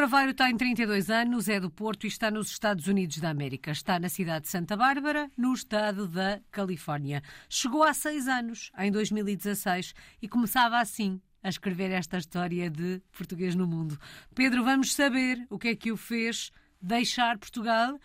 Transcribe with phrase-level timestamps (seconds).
[0.00, 3.72] Carvalho tem 32 anos, é do Porto e está nos Estados Unidos da América.
[3.72, 7.20] Está na cidade de Santa Bárbara, no estado da Califórnia.
[7.48, 13.56] Chegou há seis anos, em 2016, e começava assim a escrever esta história de português
[13.56, 13.98] no mundo.
[14.36, 17.98] Pedro, vamos saber o que é que o fez deixar Portugal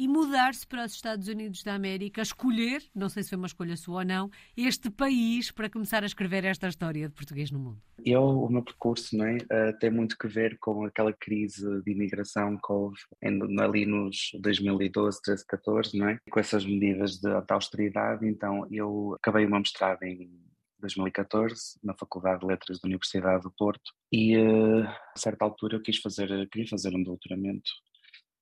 [0.00, 3.76] e mudar-se para os Estados Unidos da América, escolher, não sei se foi uma escolha
[3.76, 7.82] sua ou não, este país para começar a escrever esta história de português no mundo?
[8.02, 11.92] Eu, o meu percurso não é, uh, tem muito que ver com aquela crise de
[11.92, 16.18] imigração que houve em, ali nos 2012, 13, 14, não é?
[16.30, 20.30] com essas medidas de, de austeridade, então eu acabei uma mestrado em
[20.78, 25.82] 2014 na Faculdade de Letras da Universidade do Porto e uh, a certa altura eu
[25.82, 27.70] quis fazer, queria fazer um doutoramento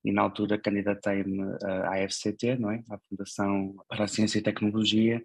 [0.08, 1.42] e na altura candidatei-me
[1.84, 2.82] à FCT, não é?
[2.88, 5.22] à Fundação para a Ciência e Tecnologia,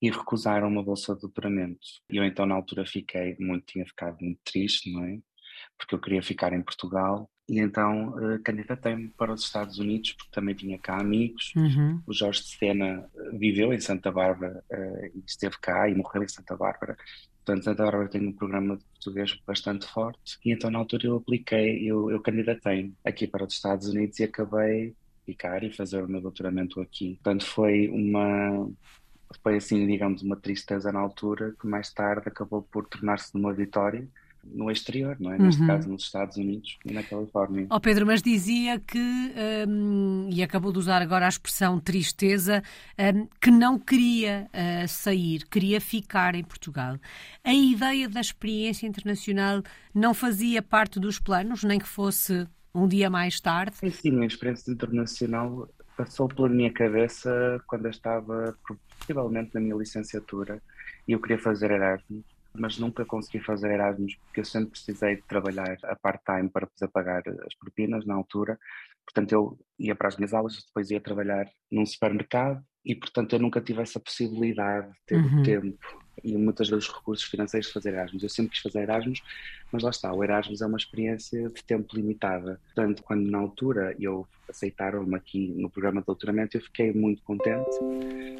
[0.00, 1.80] e recusaram uma bolsa de doutoramento.
[2.08, 5.18] E eu então na altura fiquei muito, tinha ficado muito triste, não é?
[5.76, 10.30] Porque eu queria ficar em Portugal e então uh, candidatei-me para os Estados Unidos porque
[10.30, 11.52] também tinha cá amigos.
[11.56, 12.00] Uhum.
[12.06, 16.28] O Jorge de Sena viveu em Santa Bárbara uh, e esteve cá e morreu em
[16.28, 16.96] Santa Bárbara.
[17.44, 21.16] Portanto, Santa Bárbara tem um programa de português bastante forte e então na altura eu
[21.16, 26.08] apliquei, eu, eu candidatei aqui para os Estados Unidos e acabei ficar e fazer o
[26.08, 27.14] meu doutoramento aqui.
[27.22, 28.70] Portanto, foi uma
[29.42, 34.08] foi assim, digamos, uma tristeza na altura que mais tarde acabou por tornar-se numa vitória
[34.52, 35.38] no exterior, não é?
[35.38, 35.66] Neste uhum.
[35.66, 37.66] caso nos Estados Unidos e na Califórnia.
[37.70, 38.98] Ó oh Pedro, mas dizia que,
[39.68, 42.62] um, e acabou de usar agora a expressão tristeza,
[42.98, 46.98] um, que não queria uh, sair, queria ficar em Portugal.
[47.42, 49.62] A ideia da experiência internacional
[49.94, 53.76] não fazia parte dos planos, nem que fosse um dia mais tarde?
[53.76, 58.56] Sim, sim, a experiência internacional passou pela minha cabeça quando eu estava,
[58.98, 60.60] possivelmente, na minha licenciatura
[61.06, 65.22] e eu queria fazer Erasmus mas nunca consegui fazer Erasmus porque eu sempre precisei de
[65.22, 68.58] trabalhar a part-time para poder pagar as propinas na altura.
[69.04, 73.38] Portanto, eu ia para as minhas aulas, depois ia trabalhar num supermercado e, portanto, eu
[73.38, 75.42] nunca tive essa possibilidade de ter uhum.
[75.42, 78.22] tempo e muitas vezes recursos financeiros de fazer Erasmus.
[78.22, 79.20] Eu sempre quis fazer Erasmus,
[79.72, 82.60] mas lá está, o Erasmus é uma experiência de tempo limitada.
[82.66, 87.78] Portanto, quando na altura eu aceitaram-me aqui no programa de doutoramento, eu fiquei muito contente,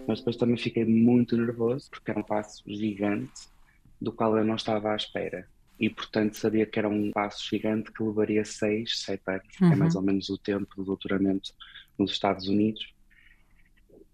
[0.07, 3.54] mas depois também fiquei muito nervoso porque era um passo gigante
[4.05, 5.49] do qual eu não estava à espera.
[5.79, 9.69] E, portanto, sabia que era um passo gigante que levaria seis, sete anos, uhum.
[9.69, 10.01] que é mais uhum.
[10.01, 11.53] ou menos o tempo do doutoramento
[11.99, 12.95] nos Estados Unidos.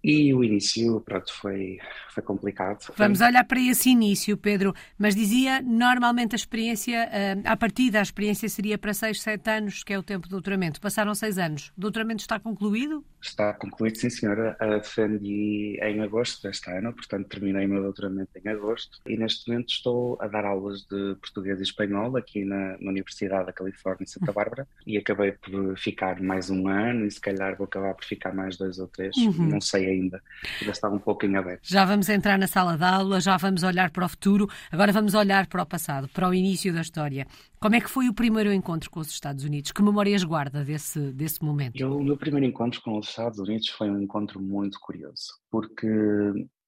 [0.02, 1.78] E o início, pronto, foi,
[2.08, 2.90] foi complicado.
[2.96, 4.74] Vamos olhar para esse início, Pedro.
[4.96, 9.84] Mas dizia, normalmente a experiência, uh, à partida, a experiência seria para 6, 7 anos,
[9.84, 10.80] que é o tempo do doutoramento.
[10.80, 11.72] Passaram 6 anos.
[11.76, 13.04] O doutoramento está concluído?
[13.22, 14.56] Está concluído, sim, senhora.
[14.60, 18.98] Uh, defendi em agosto deste ano, portanto, terminei o meu doutoramento em agosto.
[19.06, 23.46] E neste momento estou a dar aulas de português e espanhol aqui na, na Universidade
[23.46, 24.66] da Califórnia, em Santa Bárbara.
[24.86, 28.56] E acabei por ficar mais um ano e se calhar vou acabar por ficar mais
[28.56, 29.16] dois ou três.
[29.16, 29.48] Uhum.
[29.48, 30.22] Não sei ainda,
[30.60, 31.60] ainda está um pouco em aberto.
[31.62, 35.14] Já vamos entrar na sala de aula, já vamos olhar para o futuro, agora vamos
[35.14, 37.26] olhar para o passado, para o início da história.
[37.62, 39.70] Como é que foi o primeiro encontro com os Estados Unidos?
[39.70, 41.78] Que memórias guarda desse, desse momento?
[41.78, 45.86] Eu, o meu primeiro encontro com os Estados Unidos foi um encontro muito curioso, porque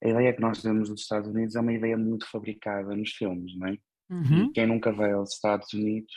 [0.04, 3.56] a ideia que nós temos dos Estados Unidos é uma ideia muito fabricada nos filmes,
[3.56, 3.78] não é?
[4.10, 4.44] Uhum.
[4.44, 6.12] E quem nunca veio aos Estados Unidos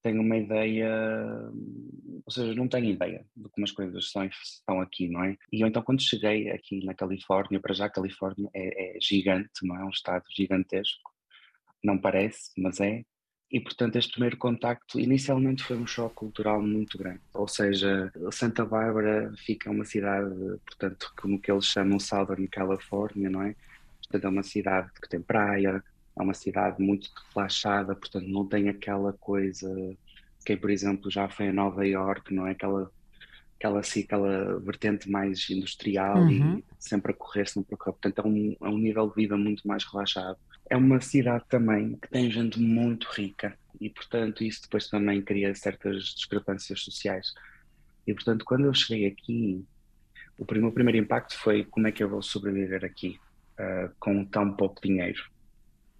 [0.00, 0.88] tem uma ideia,
[2.24, 5.36] ou seja, não tem ideia de como as coisas são, estão aqui, não é?
[5.52, 9.66] E eu então quando cheguei aqui na Califórnia, para já a Califórnia é, é gigante,
[9.66, 9.84] não é?
[9.84, 11.10] Um estado gigantesco,
[11.82, 13.02] não parece, mas é.
[13.50, 18.64] E portanto este primeiro contacto inicialmente foi um choque cultural muito grande, ou seja, Santa
[18.64, 20.34] Bárbara fica uma cidade,
[20.66, 23.54] portanto, como que eles chamam Southern California, não é?
[24.02, 25.82] Portanto é uma cidade que tem praia,
[26.18, 29.96] é uma cidade muito relaxada, portanto não tem aquela coisa
[30.46, 32.90] quem por exemplo já foi a Nova York, não é aquela
[33.58, 36.58] aquela assim, aquela vertente mais industrial uhum.
[36.58, 37.92] e sempre a correr, sempre a correr.
[37.92, 40.38] Portanto, é um, é um nível de vida muito mais relaxado.
[40.68, 45.54] É uma cidade também que tem gente muito rica e, portanto, isso depois também cria
[45.54, 47.32] certas discrepâncias sociais.
[48.06, 49.64] E, portanto, quando eu cheguei aqui,
[50.38, 53.18] o o primeiro impacto foi como é que eu vou sobreviver aqui
[53.58, 55.22] uh, com tão pouco dinheiro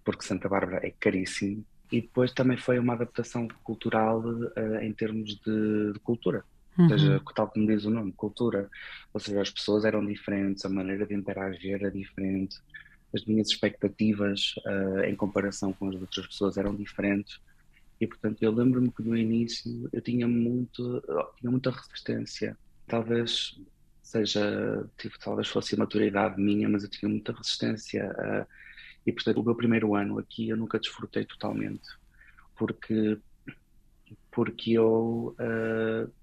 [0.07, 5.35] porque Santa Bárbara é caríssimo, e depois também foi uma adaptação cultural uh, em termos
[5.35, 6.45] de, de cultura.
[6.77, 6.85] Uhum.
[6.85, 8.69] Ou seja, tal como diz o nome, cultura.
[9.13, 12.55] Ou seja, as pessoas eram diferentes, a maneira de interagir era diferente,
[13.13, 17.39] as minhas expectativas uh, em comparação com as outras pessoas eram diferentes.
[17.99, 21.01] E portanto, eu lembro-me que no início eu tinha, muito,
[21.39, 22.57] tinha muita resistência.
[22.85, 23.55] Talvez
[24.03, 28.47] seja, tipo, talvez fosse a maturidade minha, mas eu tinha muita resistência a
[29.07, 31.87] e, portanto, o meu primeiro ano aqui eu nunca desfrutei totalmente,
[32.57, 33.17] porque
[34.31, 36.13] porque eu, uh,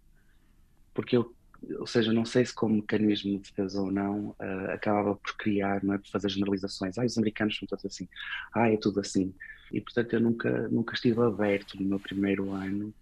[1.04, 1.34] porque eu,
[1.78, 5.84] ou seja, não sei se como mecanismo de defesa ou não, uh, acabava por criar,
[5.84, 6.96] não é, por fazer generalizações.
[6.96, 8.08] Ah, os americanos são todos assim.
[8.54, 9.34] Ah, é tudo assim.
[9.70, 12.92] E portanto eu nunca, nunca estive aberto no meu primeiro ano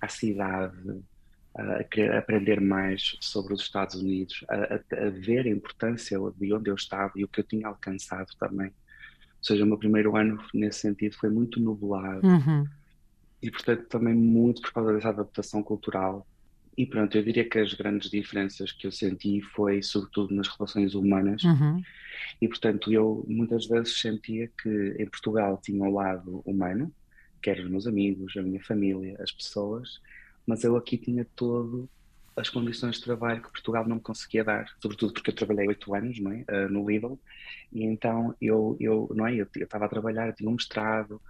[0.00, 1.02] à cidade,
[1.54, 6.54] a querer aprender mais sobre os Estados Unidos, a, a, a, ver a importância de
[6.54, 8.68] onde eu estava e o que eu tinha alcançado também.
[8.68, 12.26] Ou seja, o meu primeiro ano, nesse sentido, foi muito nublado.
[12.26, 12.66] Uhum.
[13.42, 16.26] E, portanto, também muito por causa dessa adaptação cultural.
[16.76, 20.94] E pronto, eu diria que as grandes diferenças que eu senti foi, sobretudo, nas relações
[20.94, 21.42] humanas.
[21.44, 21.82] Uhum.
[22.40, 26.92] E, portanto, eu muitas vezes sentia que em Portugal tinha o lado humano,
[27.42, 30.00] que eram os meus amigos, a minha família, as pessoas,
[30.46, 31.88] mas eu aqui tinha todo
[32.36, 35.94] as condições de trabalho que Portugal não me conseguia dar, sobretudo porque eu trabalhei oito
[35.94, 36.44] anos não é?
[36.48, 37.18] Uh, no Lidl,
[37.72, 39.34] e então eu, eu não é?
[39.34, 41.20] eu estava a trabalhar, tinha um mestrado,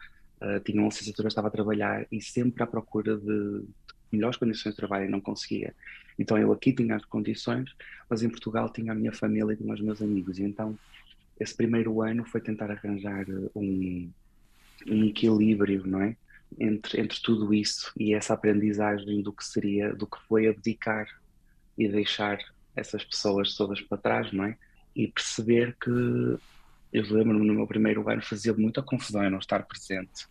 [0.41, 3.65] uh, tinha uma licenciatura, estava a trabalhar e sempre à procura de,
[4.13, 5.75] melhores condições de trabalho e não conseguia.
[6.19, 7.71] Então eu aqui tinha as condições,
[8.09, 10.79] mas em Portugal tinha a minha família e tinha os meus amigos, e então
[11.39, 13.25] esse primeiro ano foi tentar arranjar
[13.55, 14.11] um,
[14.87, 16.17] um equilíbrio, não é?
[16.59, 21.07] entre, entre tudo isso e essa aprendizagem do que seria, do que foi abdicar
[21.77, 22.39] e deixar
[22.75, 24.57] essas pessoas todas para trás, não é?
[24.95, 29.63] E perceber que eu lembro-me no meu primeiro ano fazia muita confusão em não estar
[29.65, 30.27] presente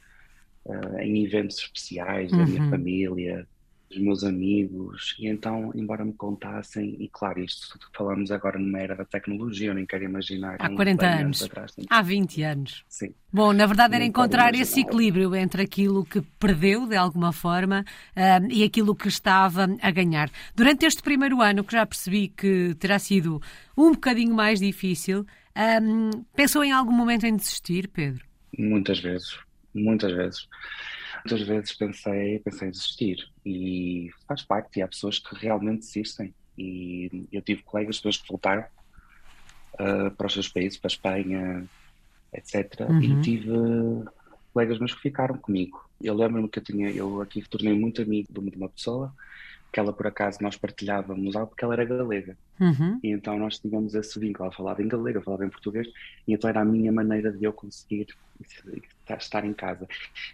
[0.65, 2.37] uh, em eventos especiais uhum.
[2.39, 2.69] da minha uhum.
[2.69, 3.47] família,
[3.89, 8.95] dos meus amigos, e então, embora me contassem, e claro, isto falamos agora numa era
[8.95, 10.57] da tecnologia, eu nem quero imaginar.
[10.59, 12.85] Há 40 anos, atrás, há 20 anos.
[12.87, 13.13] Sim.
[13.33, 17.83] Bom, na verdade era encontrar esse equilíbrio entre aquilo que perdeu, de alguma forma,
[18.15, 20.29] uh, e aquilo que estava a ganhar.
[20.55, 23.41] Durante este primeiro ano, que já percebi que terá sido
[23.75, 25.25] um bocadinho mais difícil,
[25.81, 28.23] um, pensou em algum momento em desistir, Pedro?
[28.57, 29.37] Muitas vezes,
[29.73, 30.47] muitas vezes.
[31.25, 36.33] Muitas vezes pensei, pensei em desistir e faz parte, e há pessoas que realmente desistem.
[36.57, 38.65] E eu tive colegas, pessoas que voltaram
[39.73, 41.69] uh, para os seus países, para a Espanha,
[42.33, 42.81] etc.
[42.89, 43.01] Uhum.
[43.01, 43.49] E tive
[44.53, 45.87] colegas meus que ficaram comigo.
[46.01, 49.13] Eu lembro-me que eu tinha, eu aqui tornei muito amigo de uma pessoa
[49.71, 52.37] que ela por acaso nós partilhávamos algo porque ela era galega.
[52.59, 52.99] Uhum.
[53.03, 54.45] E então nós tínhamos esse vínculo.
[54.45, 55.87] Ela falava em galego, falava em português,
[56.27, 58.07] e então era a minha maneira de eu conseguir
[59.17, 59.87] estar em casa.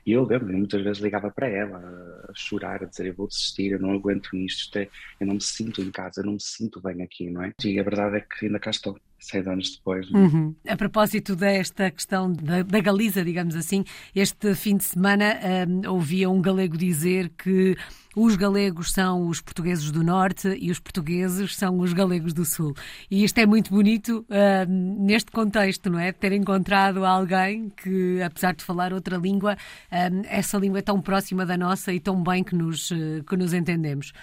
[0.06, 3.72] E eu lembro, muitas vezes ligava para ela a chorar, a dizer: Eu vou desistir,
[3.72, 4.88] eu não aguento isto, é,
[5.20, 7.54] eu não me sinto em casa, eu não me sinto bem aqui, não é?
[7.64, 10.08] E a verdade é que ainda cá estou seis anos depois.
[10.10, 10.18] É?
[10.18, 10.56] Uhum.
[10.68, 13.84] A propósito desta questão da, da, Galiza, digamos assim,
[14.16, 15.38] este fim de semana
[15.68, 17.76] um, ouvia um galego dizer que
[18.16, 22.74] os galegos são os portugueses do Norte e os portugueses são os galegos do Sul.
[23.12, 26.14] E isto é muito bonito uh, neste contexto, não é?
[26.14, 29.56] Ter encontrado alguém que, apesar de falar outra língua,
[29.92, 33.36] uh, essa língua é tão próxima da nossa e tão bem que nos, uh, que
[33.36, 34.14] nos entendemos.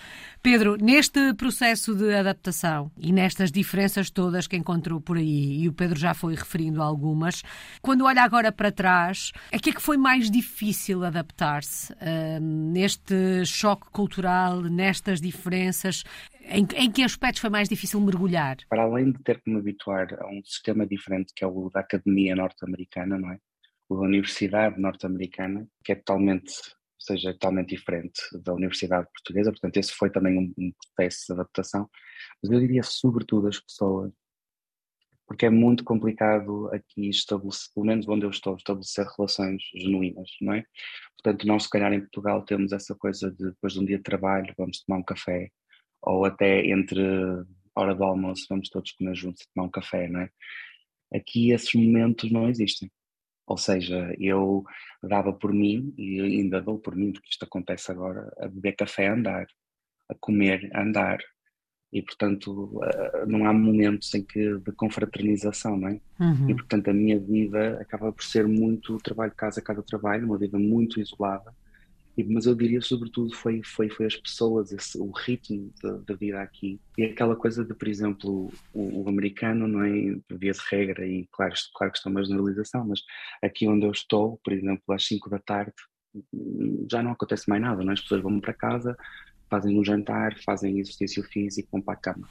[0.42, 5.72] Pedro, neste processo de adaptação e nestas diferenças todas que encontrou por aí, e o
[5.72, 7.42] Pedro já foi referindo algumas,
[7.82, 11.94] quando olha agora para trás, a que é que foi mais difícil adaptar-se
[12.40, 16.04] neste choque cultural, nestas diferenças?
[16.44, 18.56] Em, em, que aspectos foi mais difícil mergulhar?
[18.68, 21.80] Para além de ter que me habituar a um sistema diferente que é o da
[21.80, 23.38] academia norte-americana, não é?
[23.88, 26.52] O da universidade norte-americana, que é totalmente
[27.02, 31.90] seja totalmente diferente da Universidade Portuguesa, portanto esse foi também um, um processo de adaptação,
[32.42, 34.12] mas eu diria sobretudo as pessoas,
[35.26, 40.54] porque é muito complicado aqui estabelecer, pelo menos onde eu estou, estabelecer relações genuínas, não
[40.54, 40.64] é?
[41.16, 44.02] Portanto, nós se calhar em Portugal temos essa coisa de depois de um dia de
[44.02, 45.50] trabalho vamos tomar um café,
[46.02, 47.00] ou até entre
[47.74, 50.30] hora do almoço vamos todos comer juntos tomar um café, não é?
[51.14, 52.90] Aqui esses momentos não existem.
[53.46, 54.64] Ou seja, eu
[55.02, 59.08] dava por mim, e ainda dou por mim, porque isto acontece agora, a beber café
[59.08, 59.46] a andar,
[60.08, 61.18] a comer a andar.
[61.92, 62.80] E, portanto,
[63.26, 66.00] não há momentos em que de confraternização, não é?
[66.18, 66.50] Uhum.
[66.50, 70.58] E, portanto, a minha vida acaba por ser muito trabalho, casa, casa, trabalho, uma vida
[70.58, 71.52] muito isolada
[72.28, 75.72] mas eu diria sobretudo foi foi foi as pessoas esse, o ritmo
[76.06, 80.52] da vida aqui e aquela coisa de por exemplo o, o, americano não é via
[80.52, 83.00] de regra e claro claro que está uma generalização mas
[83.42, 85.72] aqui onde eu estou por exemplo às 5 da tarde
[86.90, 87.94] já não acontece mais nada não é?
[87.94, 88.94] as pessoas vão para casa
[89.52, 92.28] fazem um jantar fazem exercício físico vão para a cama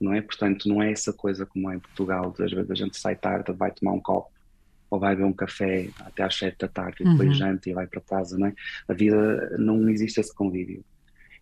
[0.00, 2.98] não é portanto não é essa coisa como é em Portugal às vezes a gente
[2.98, 4.34] sai tarde vai tomar um copo
[4.94, 7.34] ou vai beber um café até às sete da tarde e depois uhum.
[7.34, 8.54] janta e vai para casa, não é?
[8.86, 10.84] A vida não existe esse convívio.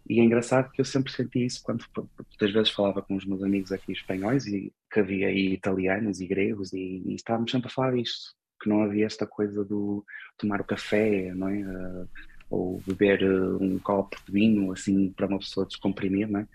[0.08, 3.42] E é engraçado que eu sempre senti isso quando muitas vezes falava com os meus
[3.42, 7.70] amigos aqui espanhóis e que havia aí italianos e gregos e, e estávamos sempre a
[7.70, 10.04] falar disto, que não havia esta coisa do
[10.38, 11.60] tomar o café, não é?
[11.60, 12.08] Uh,
[12.52, 16.46] ou beber uh, um copo de vinho, assim, para uma pessoa descomprimir, é?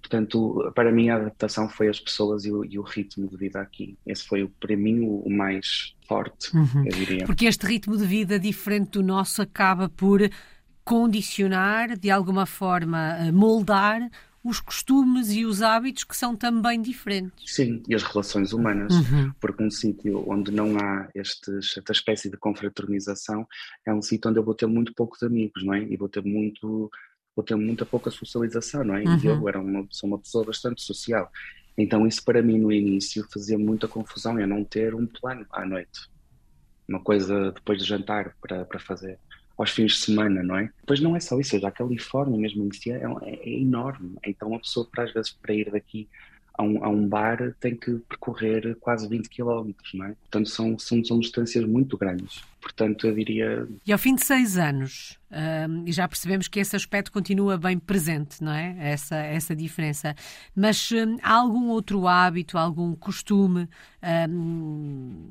[0.00, 3.60] Portanto, para mim a adaptação foi as pessoas e o, e o ritmo de vida
[3.60, 3.98] aqui.
[4.06, 6.84] Esse foi, para mim, o, o mais forte, uhum.
[6.86, 7.26] eu diria.
[7.26, 10.20] Porque este ritmo de vida diferente do nosso acaba por
[10.82, 14.08] condicionar, de alguma forma, moldar
[14.42, 17.54] os costumes e os hábitos que são também diferentes.
[17.54, 19.32] Sim, e as relações humanas, uhum.
[19.40, 23.46] porque um sítio onde não há estes, esta espécie de confraternização
[23.86, 25.82] é um sítio onde eu vou ter muito poucos amigos, não é?
[25.82, 26.90] E vou ter muito
[27.34, 29.04] vou ter muita pouca socialização, não é?
[29.04, 29.18] Uhum.
[29.22, 31.30] E eu era uma, sou uma pessoa bastante social.
[31.76, 35.64] Então isso para mim no início fazia muita confusão, eu não ter um plano à
[35.64, 36.00] noite.
[36.88, 39.18] Uma coisa depois de jantar para, para fazer
[39.58, 40.70] aos fins de semana, não é?
[40.86, 44.14] Pois não é só isso, a Califórnia mesmo em si é, é, é, enorme.
[44.24, 46.08] Então a pessoa, para, às vezes, para ir daqui
[46.54, 50.14] a um, a um, bar tem que percorrer quase 20 km, não é?
[50.14, 52.42] Portanto, são, são, são distâncias muito grandes.
[52.60, 53.68] Portanto, eu diria.
[53.86, 57.78] E ao fim de seis anos, um, e já percebemos que esse aspecto continua bem
[57.78, 58.76] presente, não é?
[58.78, 60.14] Essa, essa diferença.
[60.54, 63.68] Mas um, há algum outro hábito, algum costume?
[64.28, 65.30] Um,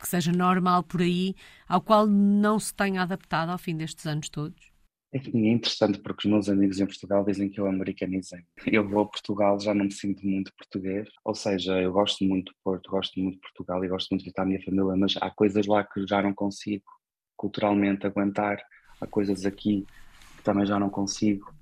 [0.00, 1.34] que seja normal por aí,
[1.68, 4.70] ao qual não se tenha adaptado ao fim destes anos todos?
[5.12, 8.44] É, interessante porque os meus amigos em Portugal dizem que eu americanizei.
[8.66, 12.52] Eu vou a Portugal, já não me sinto muito português, ou seja, eu gosto muito
[12.52, 15.16] de Porto, gosto muito de Portugal e gosto muito de visitar a minha família, mas
[15.20, 16.84] há coisas lá que já não consigo
[17.36, 18.62] culturalmente aguentar,
[19.00, 19.84] há coisas aqui
[20.36, 21.52] que também já não consigo.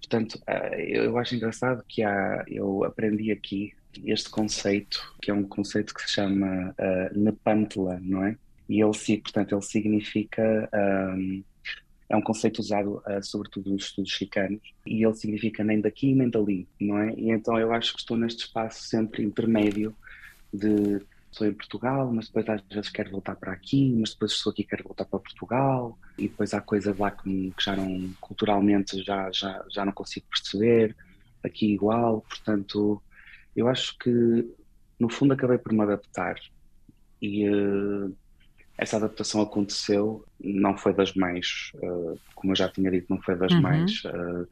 [0.00, 3.72] Portanto, eh, eu acho engraçado que há, eu aprendi aqui
[4.04, 8.36] este conceito, que é um conceito que se chama uh, Nepantla, não é?
[8.68, 10.68] E ele, portanto, ele significa.
[10.72, 11.42] Um,
[12.08, 16.28] é um conceito usado uh, sobretudo nos estudos chicanos e ele significa nem daqui nem
[16.28, 17.14] dali, não é?
[17.16, 19.94] E então eu acho que estou neste espaço sempre intermédio
[20.52, 21.00] de
[21.32, 24.64] estou em Portugal, mas depois às vezes quero voltar para aqui, mas depois estou aqui
[24.64, 29.30] quero voltar para Portugal e depois há coisas lá que, que já não, culturalmente já,
[29.32, 30.94] já, já não consigo perceber,
[31.42, 33.02] aqui igual, portanto
[33.56, 34.48] eu acho que,
[34.98, 36.36] no fundo, acabei por me adaptar
[37.20, 38.14] e uh,
[38.76, 43.36] essa adaptação aconteceu, não foi das mais, uh, como eu já tinha dito, não foi
[43.36, 43.62] das uhum.
[43.62, 44.46] mais uh,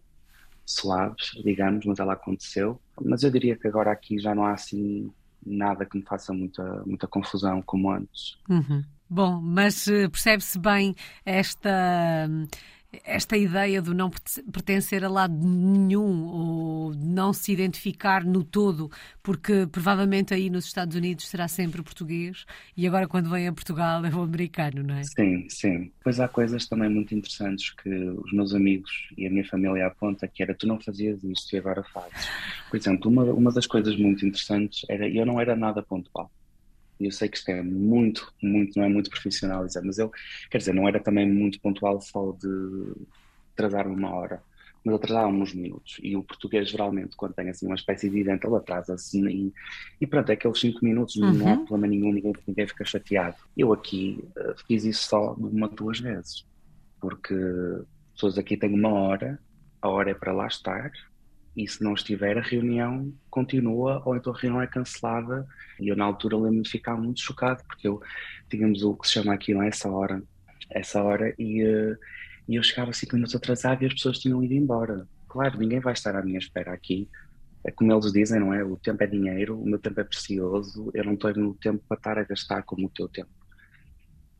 [0.64, 2.80] suaves, digamos, mas ela aconteceu.
[3.00, 5.10] Mas eu diria que agora aqui já não há assim
[5.44, 8.38] nada que me faça muita, muita confusão como antes.
[8.48, 8.84] Uhum.
[9.10, 10.94] Bom, mas percebe-se bem
[11.26, 12.26] esta
[13.04, 18.90] esta ideia de não pertencer a lado nenhum ou não se identificar no todo,
[19.22, 22.44] porque provavelmente aí nos Estados Unidos será sempre português
[22.76, 25.04] e agora quando vem a Portugal é o americano, não é?
[25.04, 25.90] Sim, sim.
[26.04, 30.28] Pois há coisas também muito interessantes que os meus amigos e a minha família apontam
[30.28, 32.28] que era tu não fazias isto e agora fazes.
[32.68, 36.30] Por exemplo, uma, uma das coisas muito interessantes era eu não era nada pontual
[37.00, 40.10] e eu sei que isto é muito, muito, não é muito profissional dizer, mas eu,
[40.50, 42.92] quer dizer, não era também muito pontual só de
[43.54, 44.42] atrasar uma hora,
[44.84, 45.98] mas atrasava uns minutos.
[46.02, 49.52] E o português, geralmente, quando tem assim uma espécie de evento, ele atrasa-se e,
[50.00, 51.32] e pronto, é aqueles cinco minutos, uhum.
[51.32, 51.66] não há uhum.
[51.66, 53.36] problema nenhum, ninguém, ninguém fica chateado.
[53.56, 56.44] Eu aqui uh, fiz isso só uma, duas vezes,
[57.00, 57.34] porque
[58.14, 59.38] pessoas aqui têm uma hora,
[59.80, 60.90] a hora é para lá estar,
[61.56, 65.46] e se não estiver, a reunião continua ou então a reunião é cancelada.
[65.78, 68.00] E eu, na altura, lembro-me de ficar muito chocado, porque eu
[68.48, 69.68] tínhamos o que se chama aqui, não é?
[69.68, 70.22] Essa hora,
[70.70, 71.96] essa hora, e, uh,
[72.48, 75.06] e eu chegava cinco minutos atrasado e as pessoas tinham ido embora.
[75.28, 77.08] Claro, ninguém vai estar à minha espera aqui.
[77.64, 78.64] É como eles dizem, não é?
[78.64, 82.18] O tempo é dinheiro, o meu tempo é precioso, eu não tenho tempo para estar
[82.18, 83.30] a gastar como o teu tempo.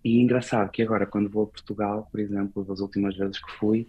[0.04, 3.87] E engraçado que agora, quando vou a Portugal, por exemplo, das últimas vezes que fui,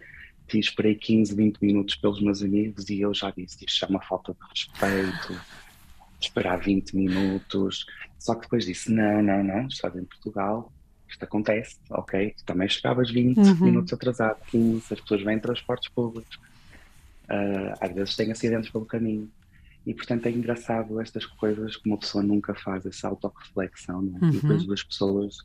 [0.60, 4.33] esperei 15, 20 minutos pelos meus amigos e eu já disse, isto é uma falta
[4.33, 5.41] de respeito,
[6.19, 7.86] esperar 20 minutos.
[8.19, 10.72] Só que depois disse, não, não, não, estás em Portugal,
[11.07, 13.65] isto acontece, ok, tu também chegavas 20 uhum.
[13.65, 16.36] minutos atrasado, 15, as pessoas vêm em transportes públicos,
[17.25, 19.29] uh, às vezes têm acidentes pelo caminho.
[19.86, 24.22] E portanto é engraçado estas coisas que uma pessoa nunca faz, essa autorreflexão, não é?
[24.22, 24.29] Uhum.
[24.29, 25.38] E depois as pessoas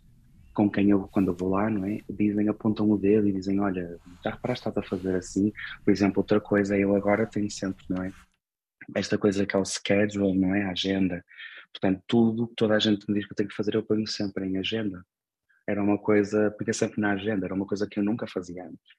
[0.59, 2.00] com quem eu, quando eu vou lá, não é?
[2.11, 5.53] Dizem, apontam o dedo e dizem, olha, já reparaste, estás a fazer assim?
[5.85, 8.12] Por exemplo, outra coisa, eu agora tenho sempre, não é?
[8.97, 10.65] Esta coisa que é o schedule, não é?
[10.65, 11.25] A agenda.
[11.73, 14.47] Portanto, tudo, toda a gente me diz que eu tenho que fazer, eu ponho sempre
[14.47, 15.07] em agenda.
[15.65, 18.97] Era uma coisa, porque sempre na agenda, era uma coisa que eu nunca fazia antes.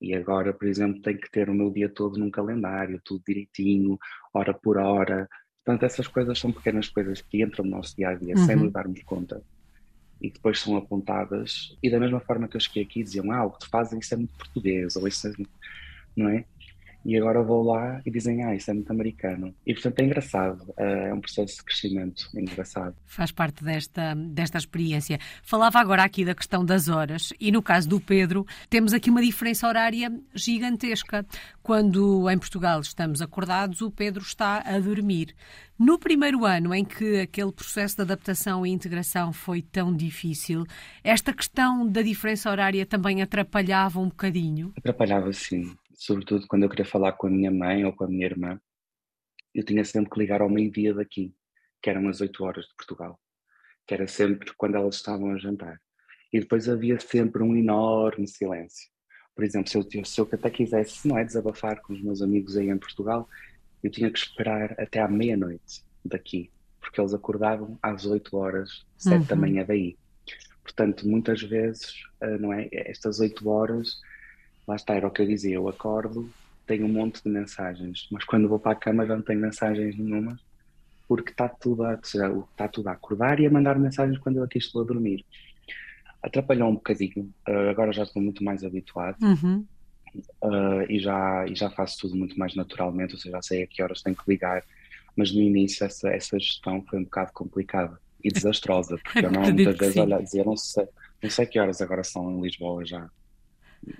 [0.00, 3.96] E agora, por exemplo, tenho que ter o meu dia todo num calendário, tudo direitinho,
[4.34, 5.28] hora por hora.
[5.64, 8.44] Portanto, essas coisas são pequenas coisas que entram no nosso dia a dia uhum.
[8.44, 9.40] sem nos darmos conta
[10.20, 13.50] e depois são apontadas, e da mesma forma que eu cheguei aqui diziam, ah, o
[13.50, 15.32] que tu fazes isso é muito português, ou isso é,
[16.16, 16.44] não é?
[17.04, 19.54] E agora vou lá e dizem, ah, isso é muito americano.
[19.66, 22.94] E portanto é engraçado, eh, é um processo de crescimento engraçado.
[23.06, 25.18] Faz parte desta, desta experiência.
[25.42, 29.22] Falava agora aqui da questão das horas e no caso do Pedro, temos aqui uma
[29.22, 31.24] diferença horária gigantesca.
[31.62, 35.34] Quando em Portugal estamos acordados, o Pedro está a dormir.
[35.78, 40.64] No primeiro ano em que aquele processo de adaptação e integração foi tão difícil,
[41.04, 44.72] esta questão da diferença horária também atrapalhava um bocadinho?
[44.76, 48.24] Atrapalhava, sim sobretudo quando eu queria falar com a minha mãe ou com a minha
[48.24, 48.58] irmã,
[49.52, 51.34] eu tinha sempre que ligar ao meio-dia daqui,
[51.82, 53.18] que eram as 8 horas de Portugal,
[53.84, 55.80] que era sempre quando elas estavam a jantar.
[56.32, 58.88] E depois havia sempre um enorme silêncio.
[59.34, 62.56] Por exemplo, se eu, se eu até quisesse, não é, desabafar com os meus amigos
[62.56, 63.28] aí em Portugal,
[63.82, 66.50] eu tinha que esperar até à meia-noite daqui,
[66.80, 69.24] porque eles acordavam às 8 horas, 7 uhum.
[69.24, 69.96] da manhã daí.
[70.62, 74.00] Portanto, muitas vezes, ah, não é, estas 8 horas
[74.68, 76.30] lá está, era o que eu dizia, eu acordo,
[76.66, 79.96] tenho um monte de mensagens, mas quando vou para a cama já não tenho mensagens
[79.96, 80.38] nenhuma,
[81.08, 84.44] porque está tudo a, seja, está tudo a acordar e a mandar mensagens quando eu
[84.44, 85.24] aqui estou a dormir.
[86.22, 89.64] Atrapalhou um bocadinho, uh, agora já estou muito mais habituado uhum.
[90.42, 93.66] uh, e, já, e já faço tudo muito mais naturalmente, ou seja, já sei a
[93.66, 94.62] que horas tenho que ligar,
[95.16, 99.40] mas no início essa, essa gestão foi um bocado complicada e desastrosa, porque eu não
[99.40, 100.86] muitas vezes olha, dizia, não sei,
[101.22, 103.08] não sei que horas agora são em Lisboa já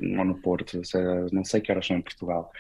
[0.00, 0.80] ou no Porto,
[1.32, 2.50] não sei que horas são em Portugal.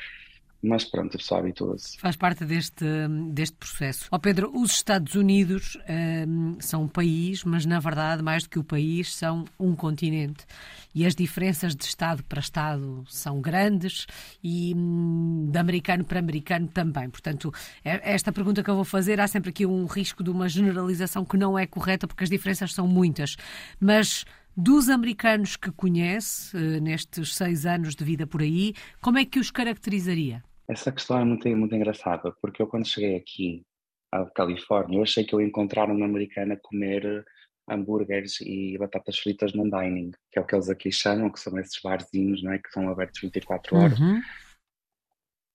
[0.60, 1.96] Mas pronto, a pessoa habitua-se.
[1.98, 2.84] Faz parte deste,
[3.30, 4.08] deste processo.
[4.10, 5.78] Ó oh Pedro, os Estados Unidos
[6.26, 10.44] um, são um país, mas na verdade, mais do que o país, são um continente.
[10.92, 14.06] E as diferenças de Estado para Estado são grandes
[14.42, 17.08] e hum, de americano para americano também.
[17.08, 17.52] Portanto,
[17.84, 21.24] é, esta pergunta que eu vou fazer, há sempre aqui um risco de uma generalização
[21.24, 23.36] que não é correta, porque as diferenças são muitas.
[23.78, 24.24] Mas
[24.60, 29.38] dos americanos que conhece eh, nestes seis anos de vida por aí, como é que
[29.38, 30.42] os caracterizaria?
[30.66, 33.62] Essa questão é muito, muito engraçada, porque eu quando cheguei aqui
[34.10, 37.24] à Califórnia, eu achei que eu ia encontrar uma americana comer
[37.70, 41.56] hambúrgueres e batatas fritas num dining, que é o que eles aqui chamam, que são
[41.56, 42.58] esses barzinhos, não é?
[42.58, 44.00] que são abertos 24 horas.
[44.00, 44.20] Uhum.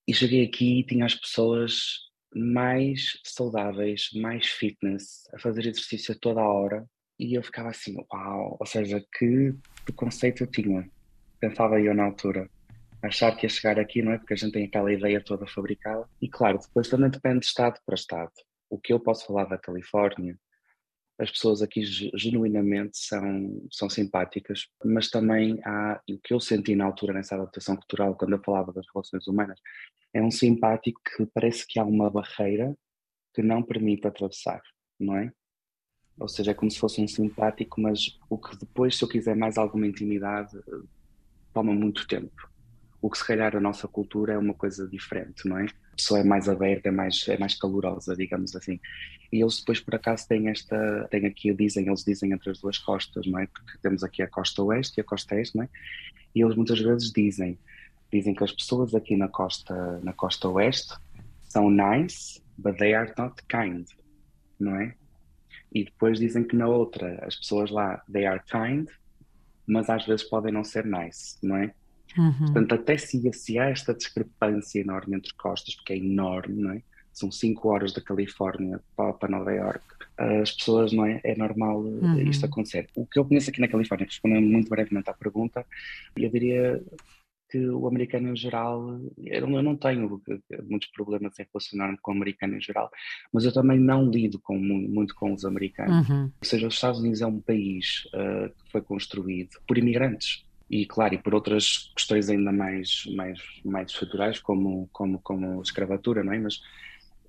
[0.08, 1.98] E cheguei aqui e tinha as pessoas
[2.34, 6.86] mais saudáveis, mais fitness, a fazer exercício toda a hora,
[7.18, 10.88] e eu ficava assim, uau, ou seja, que preconceito eu tinha,
[11.38, 12.48] pensava eu na altura.
[13.02, 14.18] Achar que ia chegar aqui, não é?
[14.18, 16.08] Porque a gente tem aquela ideia toda fabricada.
[16.22, 18.32] E claro, depois também depende de estado para estado.
[18.70, 20.38] O que eu posso falar da Califórnia,
[21.18, 26.86] as pessoas aqui genuinamente são, são simpáticas, mas também há, o que eu senti na
[26.86, 29.60] altura nessa adaptação cultural, quando eu falava das relações humanas,
[30.12, 32.74] é um simpático que parece que há uma barreira
[33.34, 34.62] que não permite atravessar,
[34.98, 35.30] não é?
[36.18, 39.36] Ou seja, é como se fosse um simpático, mas o que depois, se eu quiser
[39.36, 40.56] mais alguma intimidade,
[41.52, 42.50] toma muito tempo.
[43.00, 45.64] O que se calhar a nossa cultura é uma coisa diferente, não é?
[45.64, 48.80] A pessoa é mais aberta, é mais, é mais calorosa, digamos assim.
[49.30, 52.78] E eles depois, por acaso, têm esta, têm aqui, dizem, eles dizem entre as duas
[52.78, 53.46] costas, não é?
[53.46, 55.68] Porque temos aqui a costa oeste e a costa este, não é?
[56.34, 57.58] E eles muitas vezes dizem,
[58.10, 60.94] dizem que as pessoas aqui na costa, na costa oeste
[61.42, 63.86] são nice, but they are not kind,
[64.58, 64.94] não é?
[65.74, 68.88] E depois dizem que na outra as pessoas lá, they are kind,
[69.66, 71.74] mas às vezes podem não ser nice, não é?
[72.16, 72.32] Uhum.
[72.38, 76.82] Portanto, até se, se há esta discrepância enorme entre costas, porque é enorme, não é?
[77.12, 79.84] São 5 horas da Califórnia para, Nova York,
[80.16, 81.20] as pessoas, não é?
[81.24, 82.18] É normal uhum.
[82.20, 82.88] isto acontecer.
[82.94, 85.64] O que eu conheço aqui na Califórnia, respondendo muito brevemente à pergunta,
[86.16, 86.80] eu diria
[87.54, 90.20] que o americano em geral, eu não tenho
[90.68, 92.90] muitos problemas em relacionar-me com o americano em geral,
[93.32, 96.08] mas eu também não lido com, muito com os americanos.
[96.08, 96.24] Uhum.
[96.24, 100.84] Ou seja, os Estados Unidos é um país uh, que foi construído por imigrantes e
[100.84, 106.32] claro, e por outras questões ainda mais mais mais estruturais como como como escravatura, não
[106.32, 106.38] é?
[106.40, 106.60] Mas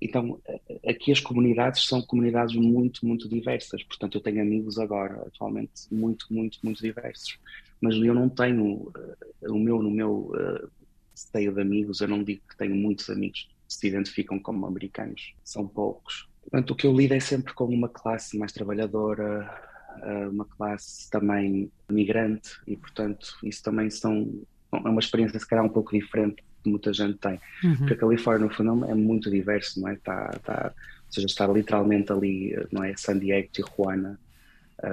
[0.02, 0.40] então
[0.88, 3.84] aqui as comunidades são comunidades muito muito diversas.
[3.84, 7.38] Portanto, eu tenho amigos agora atualmente muito muito muito diversos
[7.80, 10.70] mas eu não tenho uh, o meu no meu uh,
[11.14, 15.34] seio de amigos, eu não digo que tenho muitos amigos que se identificam como americanos,
[15.44, 16.28] são poucos.
[16.42, 19.50] Portanto, o que eu lido é sempre com uma classe mais trabalhadora,
[19.98, 25.64] uh, uma classe também migrante e, portanto, isso também são é uma experiência se calhar
[25.64, 27.76] um pouco diferente que muita gente tem, uhum.
[27.76, 29.94] porque a Califórnia no fundo é muito diverso, não é?
[29.94, 30.74] Está, está,
[31.06, 32.94] ou seja, estar literalmente ali, não é?
[32.96, 34.18] San Diego, Tijuana,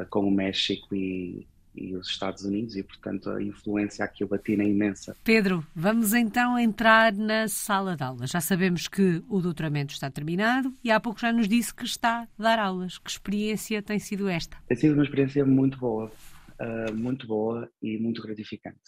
[0.10, 4.68] com o México e e os Estados Unidos e, portanto, a influência aqui latina é
[4.68, 5.16] imensa.
[5.24, 8.30] Pedro, vamos então entrar na sala de aulas.
[8.30, 12.22] Já sabemos que o doutoramento está terminado e há pouco já nos disse que está
[12.22, 12.98] a dar aulas.
[12.98, 14.58] Que experiência tem sido esta?
[14.68, 16.12] Tem sido uma experiência muito boa,
[16.60, 18.80] uh, muito boa e muito gratificante.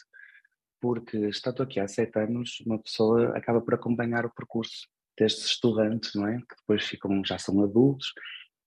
[0.80, 6.14] porque estando aqui há sete anos, uma pessoa acaba por acompanhar o percurso destes estudantes,
[6.14, 6.38] não é?
[6.38, 8.14] Que depois ficam, já são adultos,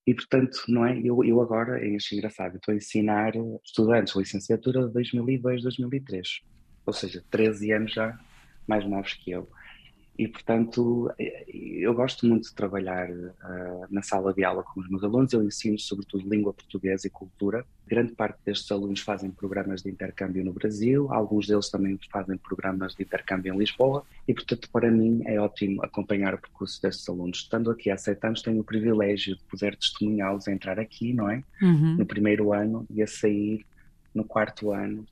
[0.08, 0.98] e portanto, não é?
[1.04, 6.40] Eu, eu agora, é engraçado, estou a ensinar estudantes de licenciatura de 2002, 2003,
[6.86, 8.18] ou seja, 13 anos já
[8.66, 9.46] mais novos que eu.
[10.18, 14.88] E, portanto, eh, eu gosto muito de trabalhar uh, na sala de aula com os
[14.90, 15.32] meus alunos.
[15.32, 17.64] Eu ensino, sobretudo, língua portuguesa e cultura.
[17.86, 22.96] Grande parte destes alunos fazem programas de intercâmbio no Brasil, alguns deles também fazem programas
[22.96, 24.02] de intercâmbio em Lisboa.
[24.26, 27.38] E, portanto, para mim é ótimo acompanhar o percurso destes alunos.
[27.38, 31.30] Estando aqui há sete anos, tenho o privilégio de poder testemunhá-los a entrar aqui, não
[31.30, 31.44] é?
[31.62, 31.94] Uhum.
[31.96, 33.64] No primeiro ano e a sair
[34.12, 35.06] no quarto ano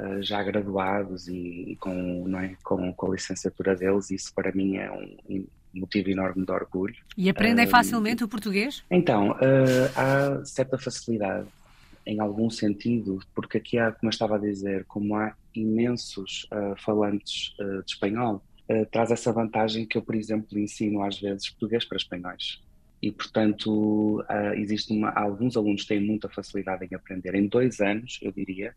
[0.00, 4.52] uh, já graduados e, e, com, não é, com, com a licenciatura deles, isso para
[4.52, 6.96] mim é um motivo enorme de orgulho.
[7.16, 8.82] E aprendem uh, facilmente o português?
[8.90, 9.36] Então, uh,
[9.94, 11.46] há certa facilidade
[12.06, 17.54] em algum sentido, porque aqui há, como eu estava a dizer, como há imensos falantes
[17.58, 18.42] de espanhol,
[18.90, 22.58] traz essa vantagem que eu, por exemplo, ensino às vezes português para espanhóis
[23.02, 27.34] e, portanto, uh, existe uma, alguns alunos têm muita facilidade em aprender.
[27.34, 28.74] Em dois anos, eu diria,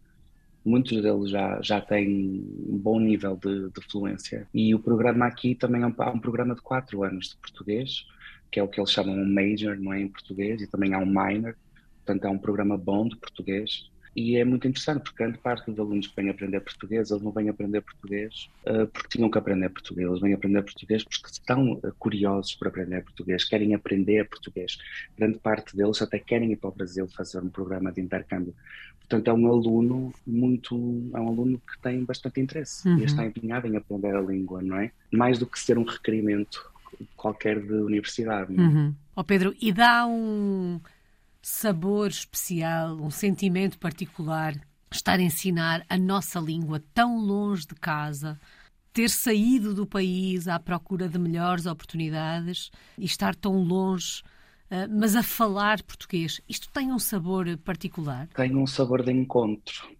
[0.65, 4.47] muitos deles já, já têm um bom nível de, de fluência.
[4.53, 8.05] E o programa aqui também é um, um, programa de quatro anos de português,
[8.51, 10.99] que é o que eles chamam um major, não é, em português, e também há
[10.99, 11.55] um minor,
[11.97, 13.89] portanto é um programa bom de português.
[14.15, 17.31] E é muito interessante, porque grande parte dos alunos que vêm aprender português, eles não
[17.31, 21.73] vêm aprender português uh, porque tinham que aprender português, eles vêm aprender português porque estão
[21.73, 24.77] uh, curiosos por aprender português, querem aprender português.
[25.17, 28.53] Grande parte deles até querem ir para o Brasil fazer um programa de intercâmbio.
[28.99, 30.75] Portanto, é um aluno muito.
[31.13, 32.99] é um aluno que tem bastante interesse uhum.
[32.99, 34.91] e está empenhado em aprender a língua, não é?
[35.11, 36.71] Mais do que ser um requerimento
[37.15, 38.53] qualquer de universidade.
[38.53, 38.67] Não é?
[38.67, 38.95] Uhum.
[39.15, 40.79] Oh, Pedro, e dá um
[41.45, 44.55] sabor especial, um sentimento particular
[44.89, 48.39] estar a ensinar a nossa língua tão longe de casa,
[48.93, 54.23] ter saído do país à procura de melhores oportunidades e estar tão longe,
[54.69, 56.39] eh, mas a falar português.
[56.47, 58.29] Isto tem um sabor particular?
[58.29, 59.91] Tem um sabor de encontro,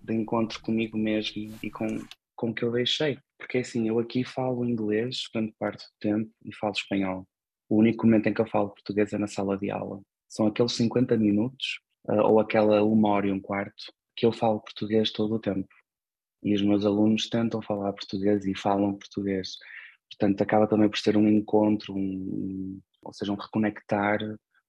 [0.00, 2.04] de encontro comigo mesmo e com,
[2.36, 3.18] com o que eu deixei.
[3.36, 7.26] Porque assim, eu aqui falo inglês grande parte do tempo e falo espanhol.
[7.68, 10.00] O único momento em que eu falo português é na sala de aula
[10.32, 14.60] são aqueles 50 minutos uh, ou aquela uma hora e um quarto que eu falo
[14.60, 15.68] português todo o tempo.
[16.42, 19.58] E os meus alunos tentam falar português e falam português.
[20.10, 24.18] Portanto, acaba também por ser um encontro, um, ou seja, um reconectar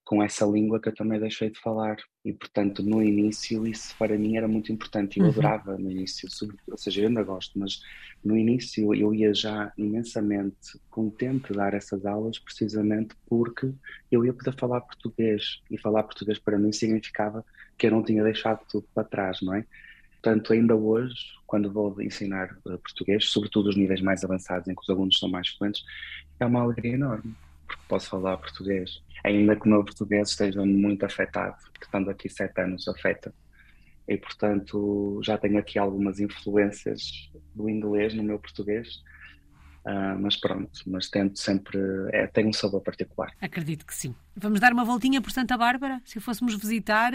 [0.04, 1.96] com essa língua que eu também deixei de falar.
[2.24, 5.18] E, portanto, no início, isso para mim era muito importante.
[5.18, 5.30] Eu uhum.
[5.30, 6.28] adorava no início,
[6.70, 7.80] ou seja, eu ainda gosto, mas
[8.22, 13.72] no início eu ia já imensamente contente de dar essas aulas, precisamente porque
[14.12, 15.62] eu ia poder falar português.
[15.70, 17.44] E falar português para mim significava
[17.78, 19.64] que eu não tinha deixado tudo para trás, não é?
[20.22, 21.14] Portanto, ainda hoje,
[21.46, 25.28] quando vou ensinar eh, português, sobretudo os níveis mais avançados, em que os alunos são
[25.28, 25.82] mais fluentes,
[26.40, 27.34] é uma alegria enorme,
[27.76, 32.28] porque posso falar português ainda que o meu português esteja muito afetado, que estando aqui
[32.28, 33.34] sete anos afeta.
[34.06, 39.02] E, portanto, já tenho aqui algumas influências do inglês no meu português,
[39.86, 41.78] uh, mas pronto, mas tento sempre,
[42.12, 43.32] é, tem um sabor particular.
[43.40, 44.14] Acredito que sim.
[44.36, 46.02] Vamos dar uma voltinha por Santa Bárbara?
[46.04, 47.12] Se fôssemos visitar,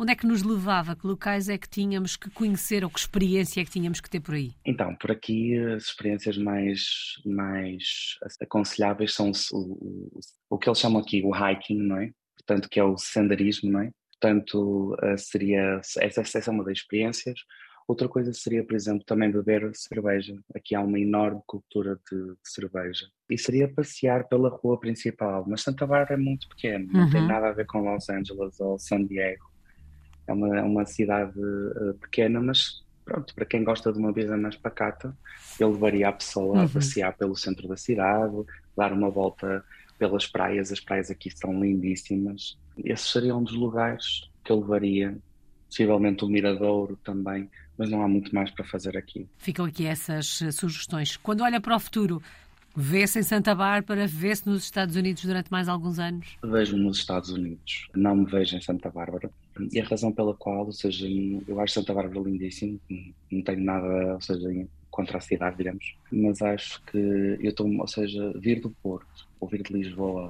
[0.00, 0.96] Onde é que nos levava?
[0.96, 4.18] Que locais é que tínhamos que conhecer ou que experiência é que tínhamos que ter
[4.18, 4.54] por aí?
[4.64, 6.80] Então, por aqui as experiências mais,
[7.22, 12.12] mais aconselháveis são o, o, o que eles chamam aqui o hiking, não é?
[12.34, 13.90] Portanto, que é o senderismo, não é?
[14.18, 17.38] Portanto, eh, seria, essa, essa é uma das experiências.
[17.86, 20.34] Outra coisa seria, por exemplo, também beber cerveja.
[20.54, 23.06] Aqui há uma enorme cultura de, de, cerveja.
[23.28, 25.44] E seria passear pela rua principal.
[25.46, 27.10] Mas Santa Bárbara é muito pequeno, não uhum.
[27.10, 29.49] tem nada a ver com Los Angeles ou San Diego
[30.30, 34.36] é uma, é uma cidade uh, pequena, mas pronto, para quem gosta de uma vida
[34.36, 35.16] mais pacata,
[35.58, 36.64] eu levaria a pessoa uhum.
[36.64, 38.34] a passear pelo centro da cidade,
[38.76, 39.64] dar uma volta
[39.98, 42.56] pelas praias, as praias aqui são lindíssimas.
[42.82, 45.18] Esses seriam um dos lugares que eu levaria,
[45.68, 49.28] possivelmente o Miradouro também, mas não há muito mais para fazer aqui.
[49.38, 51.16] Ficam aqui essas eh, sugestões.
[51.16, 52.22] Quando olha para o futuro,
[52.76, 56.38] Vê-se em Santa Bárbara, vê-se nos Estados Unidos durante mais alguns anos?
[56.42, 59.28] Vejo-me nos Estados Unidos, não me vejo em Santa Bárbara.
[59.72, 61.06] E a razão pela qual, ou seja,
[61.46, 62.80] eu acho Santa Bárbara lindíssimo,
[63.30, 64.48] não tenho nada, ou seja,
[64.90, 69.48] contra a cidade, digamos, mas acho que eu estou, ou seja, vir do Porto, ou
[69.48, 70.28] vir de Lisboa,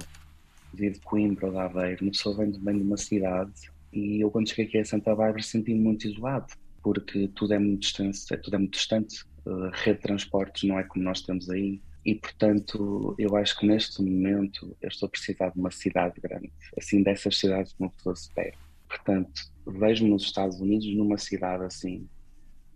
[0.73, 3.51] vir de Coimbra ou de Aveiro, uma pessoa vem, de uma cidade
[3.93, 7.81] e eu quando cheguei aqui a Santa Bárbara senti-me muito isolado, porque tudo é muito
[7.81, 11.49] distante, é, tudo é muito distante, a rede de transportes não é como nós temos
[11.49, 16.19] aí, e, portanto, eu acho que neste momento eu estou a precisar de uma cidade
[16.19, 18.57] grande, assim, dessas cidades que uma pessoa se perde.
[18.91, 22.07] Portanto, vejo-me nos Estados Unidos numa cidade assim,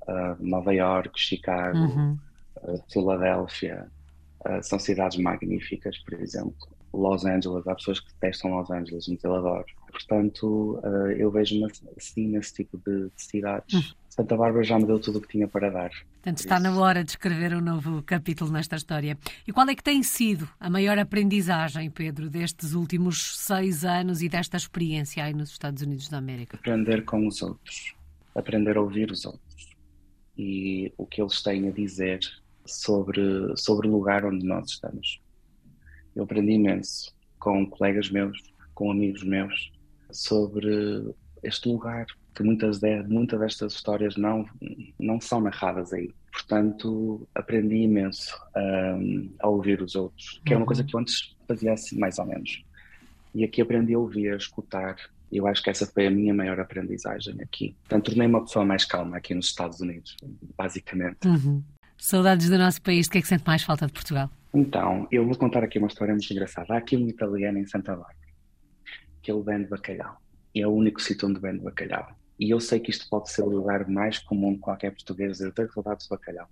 [0.07, 2.17] uh, Nova York, Chicago, uhum.
[2.63, 3.91] uh, Filadélfia,
[4.47, 6.55] uh, são cidades magníficas, por exemplo.
[6.93, 9.65] Los Angeles, há pessoas que testam Los Angeles, mas eu adoro.
[9.91, 10.79] Portanto,
[11.17, 13.73] eu vejo-me assim nesse tipo de, de cidades.
[13.73, 13.95] Uhum.
[14.15, 15.89] Santa Bárbara já me deu tudo o que tinha para dar.
[15.89, 19.17] Portanto, está na hora de escrever um novo capítulo nesta história.
[19.45, 24.29] E qual é que tem sido a maior aprendizagem, Pedro, destes últimos seis anos e
[24.29, 26.55] desta experiência aí nos Estados Unidos da América?
[26.55, 27.93] Aprender com os outros,
[28.33, 29.75] aprender a ouvir os outros
[30.37, 32.21] e o que eles têm a dizer
[32.65, 33.21] sobre,
[33.57, 35.19] sobre o lugar onde nós estamos.
[36.15, 38.41] Eu aprendi imenso com colegas meus,
[38.73, 39.73] com amigos meus,
[40.09, 44.45] sobre este lugar, que muitas, de, muitas destas histórias não,
[44.99, 46.11] não são narradas aí.
[46.31, 50.87] Portanto, aprendi imenso um, a ouvir os outros, que é uma coisa uhum.
[50.87, 52.63] que eu antes fazia assim, mais ou menos.
[53.33, 54.97] E aqui aprendi a ouvir, a escutar.
[55.31, 57.73] Eu acho que essa foi a minha maior aprendizagem aqui.
[57.83, 60.17] Portanto, tornei uma pessoa mais calma aqui nos Estados Unidos,
[60.57, 61.25] basicamente.
[61.25, 61.63] Uhum.
[61.97, 64.29] Saudades do nosso país, de que é que sente mais falta de Portugal?
[64.53, 66.73] Então, eu vou contar aqui uma história muito engraçada.
[66.73, 68.15] Há aqui um italiano em Santa Bárbara,
[69.21, 70.17] que ele vende bacalhau.
[70.53, 72.07] E é o único sítio onde vende bacalhau.
[72.39, 75.51] E eu sei que isto pode ser o lugar mais comum de qualquer português, eu
[75.51, 76.47] tenho saudades de bacalhau.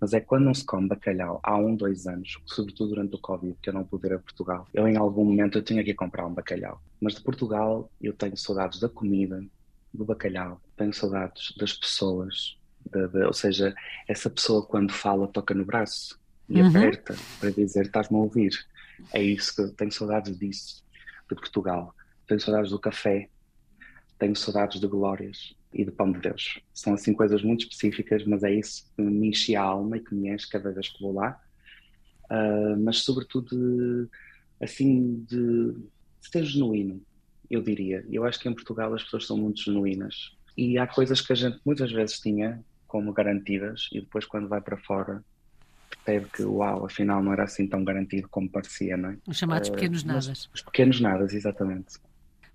[0.00, 3.56] Mas é quando não se come bacalhau há um, dois anos, sobretudo durante o Covid,
[3.62, 4.66] que eu não pude ir a Portugal.
[4.74, 6.80] Eu, em algum momento, eu tinha que ir comprar um bacalhau.
[7.00, 9.42] Mas de Portugal, eu tenho saudades da comida,
[9.92, 12.58] do bacalhau, tenho saudades das pessoas,
[12.90, 13.74] de, de, ou seja,
[14.08, 16.18] essa pessoa quando fala toca no braço
[16.48, 16.68] e uhum.
[16.68, 18.52] aperta para dizer estás-me a ouvir.
[19.12, 20.84] É isso que eu tenho saudades disso,
[21.28, 21.94] de Portugal.
[22.26, 23.28] Tenho saudades do café,
[24.18, 26.60] tenho saudades de glórias e de pão de Deus.
[26.72, 30.14] São assim coisas muito específicas, mas é isso que me enche a alma e que
[30.14, 31.40] me enche cada vez que vou lá.
[32.30, 34.08] Uh, mas sobretudo de,
[34.62, 37.02] assim de, de ser genuíno,
[37.50, 38.04] eu diria.
[38.10, 41.36] Eu acho que em Portugal as pessoas são muito genuínas e há coisas que a
[41.36, 45.22] gente muitas vezes tinha como garantidas e depois quando vai para fora
[46.04, 49.16] percebe que uau, afinal não era assim tão garantido como parecia, não é?
[49.26, 50.48] Os chamados uh, pequenos nadas.
[50.52, 51.98] Os pequenos nadas, exatamente.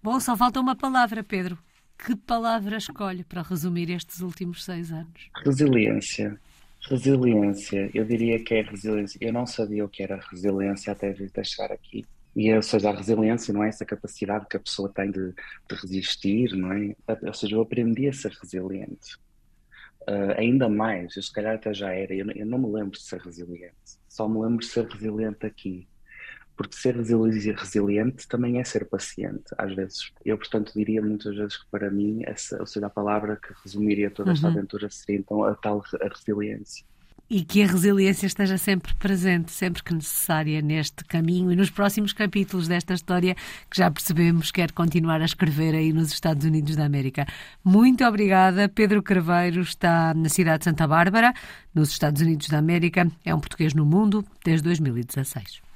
[0.01, 1.57] Bom, só falta uma palavra, Pedro.
[1.97, 5.29] Que palavra escolhe para resumir estes últimos seis anos?
[5.45, 6.39] Resiliência.
[6.89, 7.91] Resiliência.
[7.93, 9.17] Eu diria que é resiliência.
[9.19, 12.05] Eu não sabia o que era resiliência até, até chegar aqui.
[12.33, 15.75] E, ou seja, a resiliência não é essa capacidade que a pessoa tem de, de
[15.81, 16.95] resistir, não é?
[17.23, 19.17] Ou seja, eu aprendi a ser resiliente.
[20.03, 23.01] Uh, ainda mais, eu se calhar até já era, eu, eu não me lembro de
[23.01, 23.75] ser resiliente.
[24.07, 25.85] Só me lembro de ser resiliente aqui
[26.59, 30.11] porque ser resiliente também é ser paciente, às vezes.
[30.25, 34.11] Eu, portanto, diria muitas vezes que para mim, essa, ou seja, a palavra que resumiria
[34.11, 34.57] toda esta uhum.
[34.57, 36.83] aventura seria então a tal a resiliência.
[37.29, 42.11] E que a resiliência esteja sempre presente, sempre que necessária neste caminho e nos próximos
[42.11, 43.35] capítulos desta história
[43.71, 47.25] que já percebemos quer continuar a escrever aí nos Estados Unidos da América.
[47.63, 48.67] Muito obrigada.
[48.67, 51.33] Pedro Carveiro está na cidade de Santa Bárbara,
[51.73, 53.09] nos Estados Unidos da América.
[53.23, 55.68] É um português no mundo desde 2016.